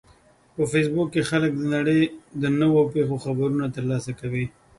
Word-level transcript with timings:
په 0.55 0.61
فېسبوک 0.71 1.07
کې 1.13 1.21
خلک 1.29 1.51
د 1.55 1.63
نړۍ 1.75 2.01
د 2.41 2.43
نوو 2.59 2.81
پیښو 2.93 3.15
خبرونه 3.23 3.65
ترلاسه 3.75 4.11
کوي 4.19 4.45